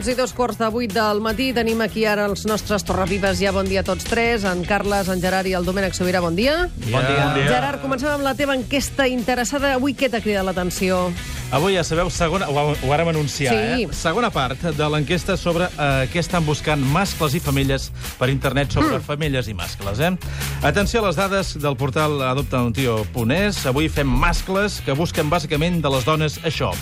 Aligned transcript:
minuts 0.00 0.08
i 0.08 0.16
dos 0.16 0.32
quarts 0.32 0.56
de 0.56 0.68
vuit 0.72 0.92
del 0.92 1.18
matí. 1.20 1.50
Tenim 1.52 1.80
aquí 1.84 2.06
ara 2.08 2.24
els 2.30 2.46
nostres 2.48 2.84
torrevives. 2.88 3.36
Ja 3.42 3.50
bon 3.52 3.66
dia 3.68 3.82
a 3.82 3.84
tots 3.84 4.06
tres. 4.08 4.46
En 4.48 4.62
Carles, 4.64 5.10
en 5.12 5.20
Gerard 5.20 5.48
i 5.50 5.52
el 5.52 5.66
Domènec 5.66 5.92
Sobirà, 5.92 6.22
bon 6.24 6.36
dia. 6.36 6.70
Bon 6.86 7.04
dia. 7.04 7.24
Bon 7.26 7.34
dia. 7.36 7.48
Gerard, 7.50 7.82
comencem 7.82 8.08
amb 8.08 8.24
la 8.24 8.32
teva 8.34 8.54
enquesta 8.56 9.04
interessada. 9.10 9.74
Avui 9.76 9.92
què 9.92 10.08
t'ha 10.08 10.22
cridat 10.24 10.46
l'atenció? 10.46 11.10
Avui, 11.52 11.74
ja 11.74 11.82
sabeu, 11.84 12.08
segona, 12.14 12.48
ho, 12.48 12.62
ho 12.72 12.88
vàrem 12.88 13.10
anunciar, 13.10 13.52
Sí. 13.52 13.82
eh? 13.84 13.88
Segona 13.92 14.30
part 14.30 14.62
de 14.62 14.88
l'enquesta 14.88 15.36
sobre 15.36 15.66
eh, 15.68 16.06
què 16.08 16.22
estan 16.22 16.46
buscant 16.46 16.80
mascles 16.94 17.34
i 17.34 17.42
femelles 17.42 17.90
per 18.16 18.30
internet 18.30 18.72
sobre 18.72 19.00
mm. 19.00 19.04
femelles 19.04 19.50
i 19.50 19.56
mascles, 19.58 20.00
eh? 20.00 20.14
Atenció 20.62 21.02
a 21.02 21.08
les 21.10 21.18
dades 21.18 21.56
del 21.60 21.76
portal 21.76 22.22
adoptauntío.es. 22.30 23.66
Avui 23.66 23.90
fem 23.90 24.08
mascles 24.08 24.80
que 24.86 24.96
busquen 24.96 25.28
bàsicament 25.28 25.82
de 25.82 25.92
les 25.92 26.08
dones 26.08 26.40
això. 26.46 26.72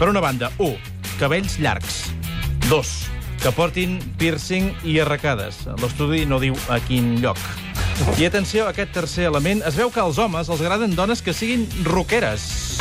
Per 0.00 0.10
una 0.10 0.24
banda, 0.24 0.50
1. 0.58 0.74
Cabells 1.20 1.60
llargs. 1.60 2.13
2. 2.68 2.92
Que 3.42 3.52
portin 3.52 3.98
piercing 4.18 4.70
i 4.88 4.98
arracades. 5.02 5.66
L'estudi 5.82 6.24
no 6.26 6.38
diu 6.40 6.56
a 6.72 6.78
quin 6.80 7.20
lloc. 7.20 7.38
I 8.18 8.24
atenció 8.26 8.64
a 8.66 8.72
aquest 8.72 8.94
tercer 8.96 9.28
element. 9.28 9.62
Es 9.68 9.76
veu 9.76 9.90
que 9.92 10.00
als 10.00 10.18
homes 10.18 10.48
els 10.48 10.60
agraden 10.64 10.96
dones 10.96 11.22
que 11.22 11.34
siguin 11.36 11.68
roqueres. 11.84 12.80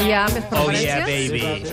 Hi 0.00 0.12
ha 0.16 0.26
més 0.32 0.44
preferències? 0.50 1.70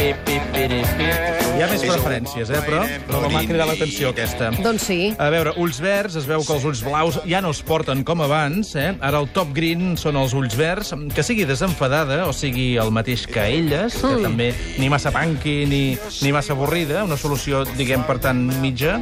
Hi 0.00 1.62
ha 1.62 1.66
més 1.68 1.82
preferències, 1.84 2.48
eh, 2.48 2.60
però, 2.64 2.78
però 3.04 3.18
m'ha 3.28 3.42
cridat 3.44 3.68
l'atenció 3.68 4.12
aquesta. 4.14 4.46
Doncs 4.64 4.86
sí. 4.88 4.96
A 5.20 5.26
veure, 5.28 5.52
ulls 5.60 5.76
verds, 5.84 6.14
es 6.16 6.24
veu 6.28 6.40
que 6.46 6.54
els 6.56 6.64
ulls 6.64 6.80
blaus 6.86 7.18
ja 7.28 7.42
no 7.44 7.50
es 7.52 7.60
porten 7.66 8.00
com 8.08 8.22
abans, 8.24 8.70
eh? 8.80 8.94
Ara 9.04 9.20
el 9.20 9.28
top 9.34 9.50
green 9.56 9.98
són 10.00 10.16
els 10.16 10.32
ulls 10.36 10.56
verds, 10.56 10.94
que 11.12 11.24
sigui 11.26 11.44
desenfadada, 11.44 12.22
o 12.30 12.32
sigui 12.32 12.78
el 12.80 12.88
mateix 12.96 13.26
que 13.28 13.44
elles, 13.58 13.98
que 14.00 14.06
Mm. 14.14 14.22
també 14.24 14.46
ni 14.78 14.88
massa 14.88 15.12
punky 15.12 15.66
ni, 15.68 15.82
ni 16.22 16.32
massa 16.32 16.54
avorrida, 16.56 17.04
una 17.04 17.18
solució, 17.20 17.66
diguem, 17.76 18.06
per 18.08 18.18
tant, 18.24 18.40
mitja, 18.62 18.96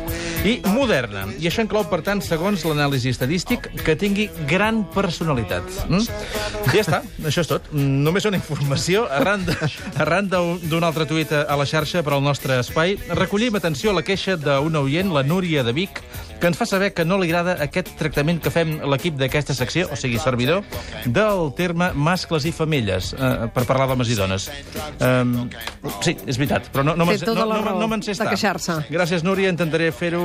i 0.44 0.58
moderna. 0.66 1.26
I 1.38 1.46
això 1.46 1.62
inclou, 1.62 1.86
per 1.88 2.02
tant, 2.02 2.20
segons 2.26 2.64
l'anàlisi 2.66 3.10
estadístic, 3.14 3.70
que 3.84 3.94
tingui 3.94 4.28
gran 4.48 4.82
personalitat. 4.90 5.62
Mm? 5.88 6.02
Ja 6.74 6.82
està, 6.82 7.02
això 7.22 7.46
és 7.46 7.54
tot. 7.54 7.70
Només 7.72 8.24
una 8.26 8.36
informació, 8.42 9.06
arran 9.08 9.46
de- 9.46 9.56
arran 9.96 10.28
d'un 10.28 10.58
d'un 10.68 10.82
altre 10.88 11.04
tuit 11.04 11.32
a 11.36 11.56
la 11.58 11.66
xarxa 11.68 12.00
per 12.04 12.14
al 12.16 12.22
nostre 12.24 12.56
espai, 12.62 12.96
recollim 13.12 13.58
atenció 13.58 13.92
la 13.92 14.02
queixa 14.06 14.38
d'una 14.40 14.80
oient, 14.80 15.12
la 15.12 15.22
Núria 15.26 15.64
de 15.66 15.74
Vic, 15.76 16.00
que 16.40 16.46
ens 16.46 16.56
fa 16.58 16.66
saber 16.66 16.92
que 16.94 17.04
no 17.04 17.18
li 17.18 17.28
agrada 17.30 17.56
aquest 17.64 17.90
tractament 17.98 18.40
que 18.42 18.50
fem 18.54 18.76
l'equip 18.86 19.16
d'aquesta 19.18 19.54
secció, 19.54 19.88
o 19.92 19.96
sigui, 19.96 20.18
servidor, 20.22 20.62
del 21.06 21.52
terme 21.58 21.90
mascles 21.94 22.44
i 22.46 22.52
femelles, 22.52 23.12
eh, 23.18 23.48
per 23.54 23.64
parlar 23.66 23.88
d'homes 23.90 24.08
i 24.10 24.14
dones. 24.18 24.48
Um, 25.00 25.48
sí, 26.04 26.16
és 26.26 26.38
veritat, 26.38 26.70
però 26.72 26.84
no, 26.86 26.94
no, 26.96 27.06
me'n 27.08 27.18
sé- 27.18 27.26
tota 27.26 27.44
no, 27.44 27.60
no, 27.62 27.76
no 27.80 27.88
me'n 27.90 28.02
sé 28.02 28.12
estar. 28.12 28.28
queixar-se. 28.30 28.78
Gràcies, 28.90 29.24
Núria, 29.26 29.50
intentaré 29.50 29.90
fer-ho, 29.92 30.22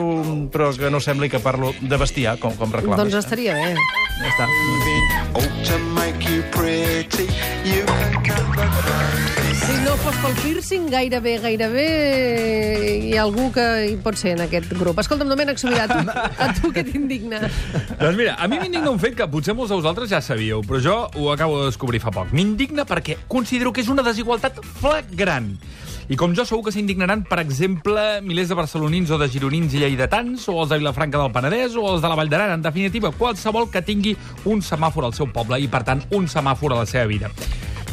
però 0.53 0.71
que 0.77 0.89
no 0.93 0.99
sembli 1.01 1.29
que 1.29 1.39
parlo 1.39 1.73
de 1.81 1.97
bestiar, 1.97 2.37
com, 2.39 2.53
com 2.55 2.71
reclames. 2.71 2.99
Doncs 3.03 3.19
estaria 3.25 3.53
bé. 3.57 3.73
Ja 4.21 4.29
està. 4.29 4.47
Si 9.63 9.75
no 9.85 9.95
fos 10.03 10.15
pel 10.19 10.33
piercing, 10.43 10.89
gairebé, 10.91 11.37
gairebé 11.39 11.85
hi 13.07 13.13
ha 13.15 13.21
algú 13.23 13.45
que 13.55 13.63
hi 13.91 13.95
pot 14.03 14.17
ser 14.19 14.33
en 14.35 14.43
aquest 14.43 14.73
grup. 14.75 14.99
Escolta'm, 14.99 15.29
Domènec 15.31 15.61
Sobirà, 15.61 15.85
tu, 15.87 16.01
a 16.11 16.49
tu 16.57 16.71
què 16.73 16.83
t'indigna? 16.87 17.43
Doncs 17.99 18.17
mira, 18.17 18.35
a 18.35 18.47
mi 18.51 18.59
m'indigna 18.61 18.91
un 18.91 18.99
fet 19.01 19.15
que 19.17 19.27
potser 19.29 19.55
molts 19.57 19.71
de 19.73 19.79
vosaltres 19.79 20.11
ja 20.11 20.21
sabíeu, 20.23 20.63
però 20.67 20.81
jo 20.83 20.97
ho 21.15 21.31
acabo 21.33 21.61
de 21.61 21.71
descobrir 21.71 22.01
fa 22.03 22.13
poc. 22.13 22.33
M'indigna 22.35 22.87
perquè 22.89 23.19
considero 23.27 23.73
que 23.73 23.83
és 23.83 23.91
una 23.91 24.05
desigualtat 24.05 24.59
flagrant. 24.81 25.53
I 26.11 26.17
com 26.19 26.33
jo 26.35 26.43
segur 26.43 26.65
que 26.65 26.73
s'indignaran, 26.75 27.23
per 27.23 27.39
exemple, 27.39 28.01
milers 28.27 28.49
de 28.51 28.57
barcelonins 28.59 29.11
o 29.15 29.17
de 29.21 29.29
gironins 29.31 29.71
i 29.73 29.79
lleidatans, 29.79 30.49
o 30.51 30.57
els 30.59 30.73
de 30.73 30.81
Vilafranca 30.81 31.21
del 31.21 31.31
Penedès, 31.31 31.77
o 31.79 31.85
els 31.93 32.03
de 32.03 32.11
la 32.11 32.17
Vall 32.19 32.31
d'Aran, 32.31 32.57
en 32.57 32.65
definitiva, 32.65 33.13
qualsevol 33.15 33.69
que 33.71 33.81
tingui 33.81 34.17
un 34.51 34.59
semàfor 34.61 35.07
al 35.07 35.15
seu 35.15 35.31
poble 35.31 35.61
i, 35.63 35.69
per 35.71 35.85
tant, 35.87 36.03
un 36.11 36.27
semàfor 36.27 36.75
a 36.75 36.81
la 36.83 36.89
seva 36.89 37.07
vida. 37.07 37.31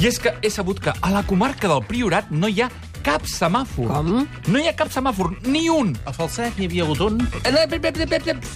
I 0.00 0.08
és 0.08 0.18
que 0.18 0.32
he 0.42 0.50
sabut 0.50 0.80
que 0.82 0.90
a 0.90 1.10
la 1.12 1.22
comarca 1.28 1.68
del 1.68 1.84
Priorat 1.86 2.30
no 2.34 2.48
hi 2.48 2.62
ha 2.64 2.70
cap 3.04 3.24
semàfor. 3.28 3.88
Com? 3.90 4.10
No 4.52 4.60
hi 4.60 4.68
ha 4.68 4.74
cap 4.76 4.90
semàfor, 4.92 5.32
ni 5.48 5.66
un. 5.72 5.94
A 6.06 6.12
Falset 6.16 6.58
n'hi 6.58 6.66
havia 6.68 6.84
hagut 6.86 7.00
un. 7.06 7.20
Eh, 7.44 7.50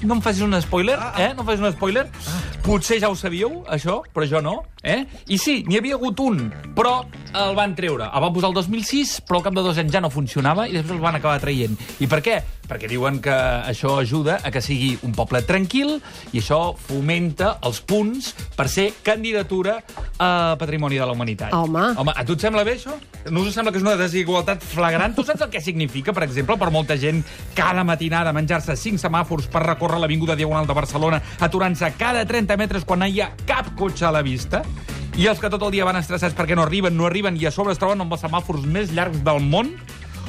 No 0.04 0.14
em 0.18 0.22
facis 0.24 0.42
un 0.46 0.54
spoiler, 0.62 0.98
eh? 1.18 1.32
No 1.34 1.42
em 1.44 1.46
facis 1.48 1.64
un 1.64 1.72
spoiler. 1.72 2.06
Potser 2.64 2.98
ja 3.02 3.10
ho 3.12 3.16
sabíeu, 3.16 3.62
això, 3.68 3.98
però 4.14 4.26
jo 4.28 4.40
no, 4.40 4.54
eh? 4.82 5.04
I 5.28 5.36
sí, 5.38 5.62
n'hi 5.68 5.76
havia 5.78 5.98
hagut 5.98 6.20
un, 6.24 6.46
però 6.76 7.02
el 7.34 7.54
van 7.56 7.74
treure. 7.76 8.08
El 8.08 8.24
van 8.24 8.32
posar 8.32 8.48
el 8.52 8.54
2006, 8.56 9.18
però 9.28 9.40
al 9.40 9.44
cap 9.48 9.54
de 9.58 9.64
dos 9.66 9.78
anys 9.78 9.92
ja 9.92 10.00
no 10.00 10.10
funcionava 10.10 10.68
i 10.68 10.72
després 10.72 10.96
el 10.96 11.02
van 11.04 11.18
acabar 11.18 11.40
traient. 11.42 11.76
I 12.00 12.06
per 12.08 12.22
què? 12.24 12.38
Perquè 12.64 12.88
diuen 12.88 13.18
que 13.20 13.34
això 13.34 13.98
ajuda 14.00 14.38
a 14.42 14.50
que 14.52 14.62
sigui 14.64 14.94
un 15.04 15.12
poble 15.16 15.42
tranquil 15.44 15.98
i 16.32 16.40
això 16.40 16.74
fomenta 16.86 17.58
els 17.66 17.82
punts 17.84 18.32
per 18.56 18.70
ser 18.72 18.86
candidatura 19.04 19.78
a 20.18 20.56
Patrimoni 20.60 20.96
de 20.96 21.04
la 21.04 21.12
Humanitat. 21.12 21.52
Home. 21.52 21.90
Home, 22.00 22.14
a 22.16 22.24
tu 22.24 22.38
et 22.38 22.46
sembla 22.46 22.64
bé, 22.64 22.78
això? 22.78 22.96
No 23.30 23.42
us 23.44 23.54
sembla 23.56 23.72
que 23.72 23.80
és 23.80 23.84
una 23.84 23.96
desigualtat 24.00 24.64
flagrant? 24.64 25.14
Tu 25.16 25.24
saps 25.26 25.44
el 25.44 25.52
que 25.52 25.60
significa, 25.64 26.14
per 26.16 26.24
exemple, 26.24 26.56
per 26.60 26.70
molta 26.72 26.96
gent 27.00 27.22
cada 27.56 27.84
matinada 27.84 28.32
menjar-se 28.36 28.76
cinc 28.80 29.02
semàfors 29.02 29.50
per 29.52 29.64
recórrer 29.66 30.00
l'Avinguda 30.00 30.36
Diagonal 30.36 30.68
de 30.68 30.76
Barcelona 30.76 31.20
aturant-se 31.44 31.92
cada 32.00 32.24
30 32.24 32.56
metres 32.60 32.88
quan 32.88 33.04
no 33.04 33.08
hi 33.10 33.20
ha 33.20 33.32
cap 33.44 33.74
cotxe 33.78 34.08
a 34.08 34.14
la 34.14 34.24
vista? 34.24 34.64
I 35.14 35.28
els 35.30 35.38
que 35.38 35.46
tot 35.46 35.62
el 35.62 35.70
dia 35.70 35.84
van 35.86 36.00
estressats 36.00 36.34
perquè 36.34 36.56
no 36.58 36.64
arriben, 36.64 36.96
no 36.96 37.06
arriben 37.06 37.36
i 37.38 37.46
a 37.46 37.52
sobre 37.54 37.76
es 37.76 37.78
troben 37.78 38.00
amb 38.02 38.16
els 38.16 38.24
semàfors 38.24 38.64
més 38.66 38.90
llargs 38.90 39.20
del 39.22 39.44
món? 39.44 39.70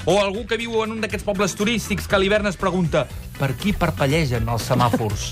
O 0.05 0.19
algú 0.21 0.45
que 0.45 0.57
viu 0.61 0.83
en 0.83 0.93
un 0.93 1.01
d'aquests 1.01 1.25
pobles 1.25 1.55
turístics 1.57 2.05
que 2.05 2.13
a 2.17 2.21
l'hivern 2.21 2.45
es 2.45 2.59
pregunta 2.61 3.07
per 3.39 3.55
qui 3.57 3.73
parpellegen 3.73 4.45
els 4.53 4.69
semàfors? 4.69 5.31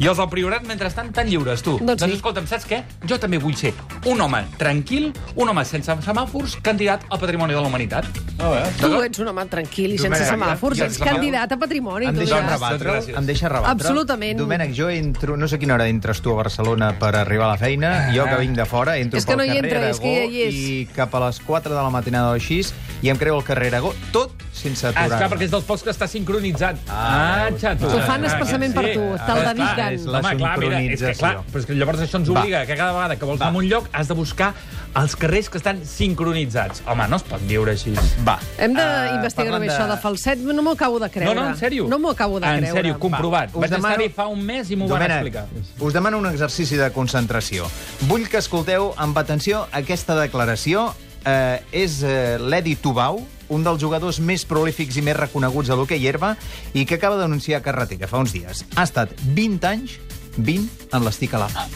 I 0.00 0.06
els 0.08 0.16
del 0.16 0.30
Priorat, 0.32 0.62
mentrestant, 0.64 1.10
tan 1.12 1.28
lliures, 1.28 1.60
tu. 1.60 1.74
Doncs 1.76 1.98
sí. 2.00 2.06
doncs 2.06 2.14
escolta'm, 2.16 2.46
saps 2.48 2.64
què? 2.64 2.78
Jo 3.04 3.18
també 3.20 3.36
vull 3.36 3.52
ser 3.58 3.74
un 4.08 4.20
home 4.24 4.38
tranquil, 4.56 5.10
un 5.36 5.50
home 5.52 5.64
sense 5.68 5.92
semàfors, 6.06 6.54
candidat 6.64 7.04
al 7.12 7.20
Patrimoni 7.20 7.52
de 7.52 7.60
la 7.60 7.68
Humanitat. 7.68 8.08
Oh, 8.40 8.54
eh? 8.56 8.62
Tu 8.80 8.88
ets 9.04 9.20
un 9.20 9.28
home 9.28 9.44
tranquil 9.52 9.92
i 9.92 9.98
sense 10.00 10.22
semàfors, 10.24 10.78
ja- 10.80 10.86
ets 10.88 10.96
ja- 10.96 11.04
candidat 11.10 11.52
a 11.52 11.58
patrimoni. 11.60 12.06
Em 12.08 12.16
deixa 12.16 12.38
ja. 12.40 12.48
rebatre, 12.48 12.96
em 13.12 13.26
deixa 13.28 13.50
rebatre. 13.52 13.74
Absolutament. 13.76 14.38
Domènec, 14.40 14.72
jo 14.72 14.88
entro... 14.88 15.36
No 15.36 15.48
sé 15.52 15.58
quina 15.60 15.76
hora 15.76 15.86
entres 15.92 16.22
tu 16.24 16.32
a 16.32 16.38
Barcelona 16.40 16.94
per 16.98 17.12
arribar 17.20 17.50
a 17.50 17.52
la 17.52 17.58
feina. 17.60 17.92
Jo, 18.16 18.24
que 18.24 18.40
vinc 18.40 18.56
de 18.56 18.64
fora, 18.64 18.96
entro 18.96 19.20
És 19.20 19.26
que 19.28 19.36
pel 19.36 19.42
no 19.44 19.44
hi 19.44 19.52
carrer 19.52 19.68
entra, 19.68 19.90
és 19.90 20.00
que 20.00 20.14
Aragó 20.16 20.24
ja 20.24 20.32
hi 20.32 20.42
és. 20.48 20.54
i 20.54 20.88
cap 20.96 21.14
a 21.14 21.26
les 21.26 21.40
4 21.44 21.74
de 21.76 21.82
la 21.82 21.90
matinada 21.92 22.32
o 22.32 22.40
així, 22.40 22.62
i 23.04 23.12
em 23.12 23.20
creu 23.20 23.36
el 23.36 23.44
carrer 23.44 23.68
Aragó, 23.74 23.92
tot 24.16 24.32
sense 24.60 24.86
Ah, 24.86 24.90
aturar. 24.90 25.06
esclar, 25.10 25.30
perquè 25.30 25.44
és 25.44 25.50
dels 25.50 25.64
pocs 25.64 25.82
que 25.82 25.90
està 25.90 26.06
sincronitzat. 26.06 26.76
Ah, 26.88 27.46
Ah, 27.46 27.50
xato. 27.58 27.86
Ho 27.88 28.00
fan 28.06 28.24
expressament 28.24 28.74
per 28.74 28.84
tu, 28.92 29.00
te'l 29.00 29.40
Ah, 29.46 29.54
dediquen. 29.54 29.94
és 29.94 30.04
la 30.04 30.18
Home, 30.20 30.36
clar, 30.36 30.58
mira, 30.58 30.80
és 30.82 31.00
que, 31.00 31.12
clar, 31.14 31.38
però 31.52 31.58
és 31.60 31.66
que 31.66 31.74
llavors 31.74 31.98
això 32.00 32.16
ens 32.20 32.28
Va. 32.30 32.40
obliga 32.40 32.66
que 32.66 32.76
cada 32.76 32.92
vegada 32.92 33.16
que 33.16 33.24
vols 33.24 33.40
Va. 33.40 33.46
anar 33.48 33.56
a 33.56 33.58
un 33.58 33.68
lloc 33.68 33.88
has 33.92 34.08
de 34.08 34.14
buscar 34.14 34.54
els 34.94 35.16
carrers 35.16 35.48
que 35.48 35.58
estan 35.58 35.80
sincronitzats. 35.84 36.82
Home, 36.86 37.06
no 37.08 37.16
es 37.16 37.22
pot 37.22 37.40
viure 37.46 37.72
així. 37.72 37.92
Va. 38.26 38.38
Hem 38.58 38.74
d'investigar 38.74 39.46
parlant 39.52 39.62
bé 39.62 39.68
això 39.72 39.86
de 39.88 39.96
falset. 40.02 40.38
No 40.38 40.62
m'ho 40.62 40.72
acabo 40.72 40.98
de 40.98 41.08
creure. 41.10 41.34
No, 41.34 41.42
no, 41.42 41.48
en 41.50 41.56
sèrio. 41.56 41.88
No 41.88 41.98
m'ho 41.98 42.10
acabo 42.10 42.40
de 42.40 42.46
en 42.46 42.58
creure. 42.64 42.72
sèrio, 42.82 42.98
comprovat. 42.98 43.50
Va, 43.50 43.56
us 43.58 43.60
Vaig 43.62 43.70
demano- 43.70 43.94
estar-hi 43.94 44.12
fa 44.12 44.26
un 44.26 44.42
mes 44.44 44.70
i 44.70 44.76
m'ho 44.76 44.88
van 44.88 45.02
explicar. 45.02 45.46
us 45.78 45.92
demano 45.92 46.18
un 46.18 46.26
exercici 46.26 46.76
de 46.76 46.90
concentració. 46.92 47.66
Vull 48.08 48.28
que 48.28 48.38
escolteu 48.38 48.92
amb 48.96 49.16
atenció 49.18 49.66
aquesta 49.72 50.14
declaració. 50.14 50.94
Eh, 51.24 51.60
és 51.72 52.02
eh, 52.02 52.38
l'Edi 52.40 52.76
Tubau, 52.76 53.20
un 53.50 53.66
dels 53.66 53.80
jugadors 53.82 54.20
més 54.22 54.46
prolífics 54.48 54.96
i 54.96 55.04
més 55.04 55.18
reconeguts 55.18 55.70
a 55.70 55.78
l'hoquei 55.78 56.06
herba 56.06 56.34
i 56.72 56.86
que 56.86 56.96
acaba 56.96 57.18
d'anunciar 57.20 57.62
carretera 57.62 58.08
fa 58.10 58.22
uns 58.22 58.34
dies. 58.34 58.64
Ha 58.76 58.86
estat 58.86 59.12
20 59.36 59.70
anys, 59.70 59.98
20 60.38 60.90
en 60.96 61.06
l'estic 61.06 61.34
a 61.34 61.44
la 61.44 61.50
mà. 61.54 61.66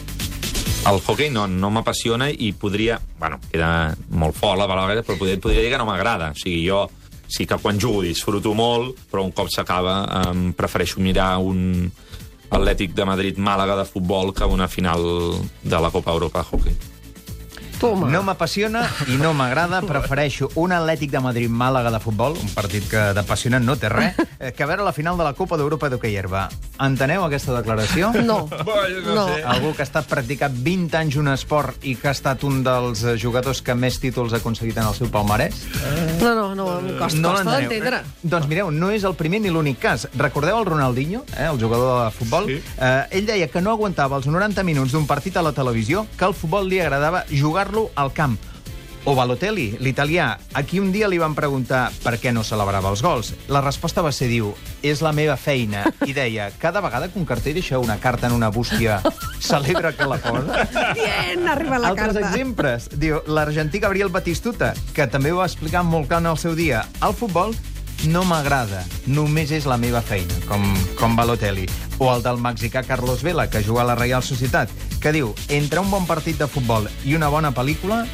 El 0.85 0.99
hockey 1.01 1.31
no, 1.33 1.47
no 1.49 1.71
m'apassiona 1.73 2.29
i 2.29 2.51
podria... 2.53 2.99
Bueno, 3.19 3.39
queda 3.49 3.95
molt 4.13 4.37
fort 4.37 4.59
la 4.61 4.67
paraula, 4.69 5.01
però 5.01 5.17
podria, 5.17 5.41
podria 5.41 5.63
dir 5.63 5.71
que 5.73 5.79
no 5.81 5.87
m'agrada. 5.89 6.29
O 6.35 6.37
sigui, 6.37 6.61
jo 6.67 6.85
sí 7.27 7.47
que 7.49 7.57
quan 7.57 7.79
jugo 7.81 8.03
disfruto 8.05 8.53
molt, 8.53 8.99
però 9.09 9.25
un 9.25 9.33
cop 9.33 9.49
s'acaba 9.49 10.03
em 10.27 10.51
prefereixo 10.53 11.01
mirar 11.01 11.37
un 11.41 11.89
Atlètic 12.55 12.93
de 12.93 13.05
Madrid-Màlaga 13.09 13.79
de 13.79 13.87
futbol 13.89 14.29
que 14.33 14.45
una 14.45 14.67
final 14.69 15.01
de 15.63 15.79
la 15.81 15.89
Copa 15.89 16.13
Europa 16.13 16.43
de 16.43 16.45
hockey. 16.51 16.94
Toma. 17.79 18.09
No 18.11 18.21
m'apassiona 18.25 18.83
i 19.11 19.17
no 19.19 19.33
m'agrada. 19.37 19.81
Prefereixo 19.85 20.49
un 20.61 20.73
Atlètic 20.75 21.11
de 21.11 21.21
Madrid-Màlaga 21.23 21.91
de 21.93 21.99
futbol, 22.03 22.37
un 22.39 22.51
partit 22.55 22.85
que 22.89 23.01
d'apassionant 23.17 23.65
no 23.65 23.75
té 23.79 23.89
res, 23.91 24.19
eh, 24.39 24.51
que 24.55 24.67
veure 24.67 24.85
la 24.85 24.93
final 24.95 25.17
de 25.19 25.27
la 25.27 25.33
Copa 25.37 25.57
d'Europa 25.59 25.89
d'hoquei 25.91 26.15
herba. 26.17 26.47
Enteneu 26.81 27.25
aquesta 27.25 27.55
declaració? 27.57 28.11
No. 28.25 28.47
no. 28.49 29.25
Algú 29.45 29.75
que 29.75 29.83
ha 29.83 29.85
estat 29.85 30.07
practicant 30.09 30.55
20 30.65 30.95
anys 30.97 31.17
un 31.21 31.27
esport 31.29 31.83
i 31.85 31.93
que 31.99 32.09
ha 32.09 32.13
estat 32.15 32.41
un 32.47 32.63
dels 32.65 33.03
jugadors 33.21 33.61
que 33.61 33.75
més 33.77 33.99
títols 34.01 34.33
ha 34.33 34.39
aconseguit 34.41 34.79
en 34.81 34.87
el 34.89 34.95
seu 34.97 35.11
palmarès? 35.13 35.59
No, 36.23 36.33
no, 36.33 36.44
no, 36.55 36.67
em 36.79 36.95
costa, 36.97 37.19
no 37.19 37.35
costa 37.35 37.59
d'entendre. 37.59 38.01
Doncs 38.23 38.49
mireu, 38.51 38.71
no 38.71 38.89
és 38.95 39.05
el 39.07 39.17
primer 39.19 39.43
ni 39.43 39.53
l'únic 39.53 39.79
cas. 39.83 40.07
Recordeu 40.15 40.57
el 40.61 40.65
Ronaldinho, 40.69 41.25
eh, 41.35 41.49
el 41.51 41.61
jugador 41.61 42.05
de 42.05 42.11
futbol? 42.15 42.49
Sí. 42.49 42.59
Eh, 42.79 43.19
ell 43.19 43.29
deia 43.29 43.51
que 43.51 43.61
no 43.61 43.75
aguantava 43.75 44.17
els 44.17 44.27
90 44.31 44.63
minuts 44.63 44.95
d'un 44.95 45.07
partit 45.07 45.37
a 45.37 45.45
la 45.45 45.53
televisió, 45.53 46.07
que 46.17 46.25
al 46.25 46.33
futbol 46.33 46.67
li 46.69 46.81
agradava 46.81 47.25
jugar-lo 47.29 47.89
al 47.95 48.13
camp. 48.15 48.39
O 49.05 49.13
Balotelli, 49.13 49.77
l'italià, 49.85 50.31
a 50.57 50.63
qui 50.65 50.79
un 50.81 50.87
dia 50.89 51.05
li 51.05 51.19
van 51.21 51.35
preguntar 51.37 51.91
per 52.01 52.15
què 52.17 52.31
no 52.33 52.41
celebrava 52.41 52.89
els 52.89 53.03
gols. 53.05 53.35
La 53.53 53.61
resposta 53.61 54.01
va 54.01 54.09
ser, 54.09 54.31
diu, 54.31 54.49
és 54.81 55.03
la 55.05 55.11
meva 55.13 55.35
feina. 55.37 55.83
I 56.09 56.15
deia, 56.17 56.47
cada 56.57 56.81
vegada 56.81 57.11
que 57.13 57.19
un 57.21 57.27
carter 57.29 57.53
deixa 57.53 57.77
una 57.77 57.99
carta 58.01 58.25
en 58.25 58.33
una 58.33 58.49
bústia, 58.49 58.97
celebra 59.39 59.93
que 59.93 60.09
la 60.09 60.17
posa? 60.17 60.65
Bien, 60.97 61.45
arriba 61.47 61.77
la 61.77 61.93
Altres 61.93 62.15
carta. 62.17 62.25
exemples. 62.31 62.89
Diu, 62.97 63.21
l'argentí 63.29 63.77
Gabriel 63.79 64.09
Batistuta, 64.09 64.73
que 64.97 65.05
també 65.05 65.31
ho 65.31 65.37
va 65.43 65.45
explicar 65.51 65.85
molt 65.85 66.09
clar 66.09 66.23
en 66.25 66.31
el 66.33 66.41
seu 66.41 66.57
dia. 66.57 66.81
El 67.05 67.13
futbol 67.13 67.53
no 68.09 68.25
m'agrada, 68.25 68.81
només 69.05 69.53
és 69.53 69.69
la 69.69 69.77
meva 69.77 70.01
feina, 70.01 70.33
com, 70.49 70.65
com 70.97 71.13
Balotelli. 71.15 71.69
O 72.01 72.09
el 72.09 72.25
del 72.25 72.41
mexicà 72.41 72.81
Carlos 72.81 73.21
Vela, 73.21 73.51
que 73.53 73.61
juga 73.61 73.85
a 73.85 73.91
la 73.93 73.95
Real 74.01 74.25
Societat, 74.25 74.73
que 74.99 75.13
diu, 75.13 75.35
entre 75.47 75.85
un 75.85 75.93
bon 75.93 76.09
partit 76.09 76.41
de 76.41 76.49
futbol 76.49 76.89
i 77.05 77.13
una 77.13 77.29
bona 77.29 77.53
pel·lícula, 77.53 78.07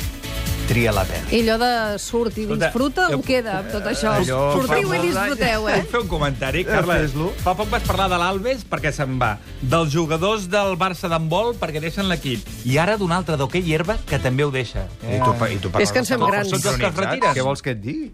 tria 0.71 0.93
la 0.95 1.03
pena. 1.07 1.27
I 1.35 1.41
allò 1.43 1.57
de 1.59 1.71
surt 1.99 2.37
i 2.39 2.45
disfruta, 2.47 3.09
on 3.15 3.23
queda 3.25 3.57
amb 3.59 3.71
tot 3.73 3.87
això? 3.91 4.13
Allò 4.21 4.39
Sortiu 4.55 4.93
i 4.95 5.01
disfruteu, 5.03 5.67
eh? 5.67 5.77
Puc 5.81 5.91
fer 5.95 6.01
un 6.05 6.09
comentari, 6.11 6.63
Carles? 6.67 7.09
Fes-lo. 7.11 7.29
Fa 7.43 7.53
poc 7.59 7.69
vas 7.73 7.83
parlar 7.87 8.07
de 8.13 8.19
l'Alves 8.21 8.63
perquè 8.71 8.93
se'n 8.95 9.17
va. 9.21 9.33
Dels 9.61 9.91
jugadors 9.93 10.47
del 10.51 10.77
Barça 10.79 11.11
d'handbol 11.11 11.53
perquè 11.59 11.83
deixen 11.83 12.07
l'equip. 12.11 12.47
I 12.65 12.77
ara 12.81 12.95
d'un 13.01 13.11
altre 13.11 13.35
d'hoquei 13.39 13.67
herba 13.75 13.97
que 14.07 14.19
també 14.23 14.47
ho 14.47 14.51
deixa. 14.53 14.87
I 15.03 15.19
tu, 15.19 15.33
pa- 15.39 15.51
i 15.51 15.59
tu 15.61 15.71
És 15.79 15.91
que 15.91 15.99
ens 16.05 16.11
fem 16.15 16.23
grans. 16.23 16.49
Tots 16.55 16.65
els 16.71 16.79
que 16.79 16.87
es 16.91 16.95
retiren. 17.03 17.35
Què 17.35 17.43
vols 17.45 17.61
que 17.65 17.75
et 17.75 17.81
digui? 17.83 18.11